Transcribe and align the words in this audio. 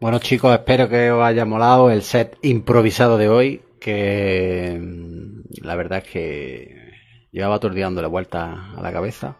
Bueno 0.00 0.20
chicos, 0.20 0.54
espero 0.54 0.88
que 0.88 1.10
os 1.10 1.24
haya 1.24 1.44
molado 1.44 1.90
el 1.90 2.02
set 2.02 2.38
improvisado 2.42 3.18
de 3.18 3.28
hoy, 3.28 3.62
que 3.80 4.78
mm, 4.80 5.64
la 5.64 5.74
verdad 5.74 6.04
es 6.04 6.04
que 6.04 6.92
llevaba 7.32 7.56
aturdiando 7.56 8.00
la 8.00 8.06
vuelta 8.06 8.74
a 8.76 8.80
la 8.80 8.92
cabeza. 8.92 9.38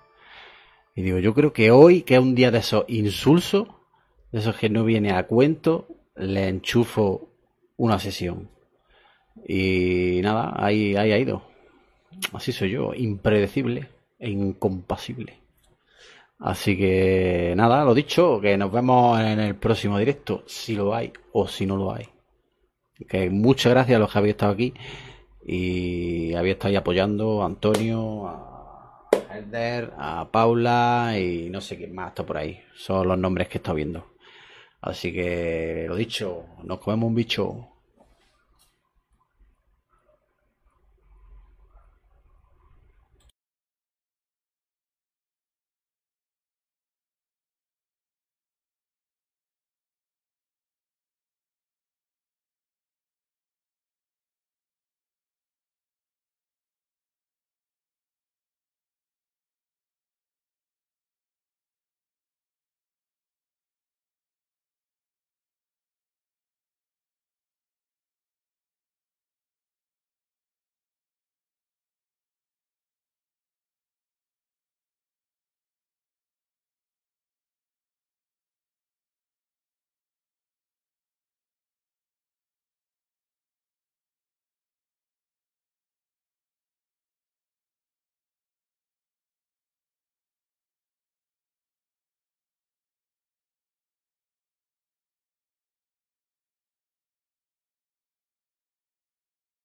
Y 0.97 1.03
digo, 1.03 1.21
yo 1.21 1.33
creo 1.33 1.53
que 1.53 1.71
hoy, 1.71 2.03
que 2.03 2.15
es 2.15 2.21
un 2.21 2.35
día 2.35 2.51
de 2.51 2.59
esos 2.59 2.85
insulsos, 2.89 3.69
de 4.33 4.41
esos 4.41 4.57
que 4.57 4.69
no 4.69 4.83
viene 4.85 5.13
a 5.13 5.29
cuento, 5.29 5.87
le 6.17 6.49
enchufo 6.49 7.29
una 7.77 8.01
sesión. 8.01 8.51
Y 9.47 10.19
nada, 10.25 10.55
ahí, 10.57 10.97
ahí 10.97 11.13
ha 11.13 11.19
ido. 11.19 11.45
Así 12.33 12.51
soy 12.51 12.71
yo, 12.71 12.95
impredecible. 12.95 13.91
e 14.19 14.31
incompasible. 14.31 15.39
Así 16.39 16.77
que 16.77 17.55
nada, 17.57 17.85
lo 17.85 17.95
dicho, 17.95 18.41
que 18.41 18.57
nos 18.57 18.71
vemos 18.71 19.21
en 19.21 19.41
el 19.41 19.57
próximo 19.57 19.99
directo, 19.99 20.45
si 20.47 20.75
lo 20.75 20.95
hay 20.95 21.13
o 21.33 21.49
si 21.49 21.67
no 21.67 21.77
lo 21.77 21.93
hay. 21.93 22.09
Que 23.09 23.29
muchas 23.31 23.73
gracias 23.73 23.97
a 23.97 23.99
los 23.99 24.13
que 24.13 24.19
habéis 24.19 24.35
estado 24.35 24.53
aquí 24.53 24.75
y 25.45 26.35
habéis 26.35 26.55
estado 26.55 26.71
ahí 26.71 26.77
apoyando 26.77 27.43
a 27.43 27.47
Antonio, 27.47 28.27
a 28.29 29.09
Helder, 29.31 29.93
a 29.99 30.31
Paula 30.31 31.15
y 31.19 31.51
no 31.51 31.61
sé 31.61 31.77
quién 31.77 31.95
más 31.95 32.11
está 32.11 32.25
por 32.25 32.37
ahí. 32.37 32.61
Son 32.75 33.07
los 33.09 33.19
nombres 33.19 33.49
que 33.49 33.59
he 33.59 33.61
estado 33.61 33.77
viendo. 33.77 34.07
Así 34.81 35.13
que 35.13 35.87
lo 35.89 35.97
dicho, 35.97 36.45
nos 36.63 36.79
comemos 36.79 37.09
un 37.09 37.15
bicho. 37.15 37.69